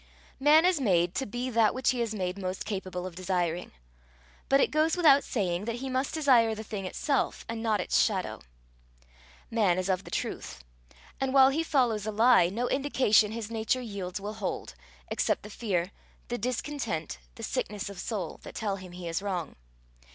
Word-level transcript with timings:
Man 0.39 0.65
is 0.65 0.81
made 0.81 1.13
to 1.13 1.27
be 1.27 1.51
that 1.51 1.75
which 1.75 1.91
he 1.91 2.01
is 2.01 2.15
made 2.15 2.35
most 2.35 2.65
capable 2.65 3.05
of 3.05 3.13
desiring 3.13 3.71
but 4.49 4.59
it 4.59 4.71
goes 4.71 4.97
without 4.97 5.23
saying 5.23 5.65
that 5.65 5.75
he 5.75 5.91
must 5.91 6.15
desire 6.15 6.55
the 6.55 6.63
thing 6.63 6.87
itself 6.87 7.45
and 7.47 7.61
not 7.61 7.79
its 7.79 8.01
shadow. 8.01 8.41
Man 9.51 9.77
is 9.77 9.89
of 9.89 10.03
the 10.03 10.09
truth, 10.09 10.63
and 11.19 11.35
while 11.35 11.49
he 11.49 11.61
follows 11.61 12.07
a 12.07 12.11
lie, 12.11 12.49
no 12.49 12.67
indication 12.67 13.31
his 13.31 13.51
nature 13.51 13.79
yields 13.79 14.19
will 14.19 14.33
hold, 14.33 14.73
except 15.09 15.43
the 15.43 15.51
fear, 15.51 15.91
the 16.29 16.37
discontent, 16.39 17.19
the 17.35 17.43
sickness 17.43 17.87
of 17.87 17.99
soul, 17.99 18.39
that 18.41 18.55
tell 18.55 18.77
him 18.77 18.93
he 18.93 19.07
is 19.07 19.21
wrong. 19.21 19.55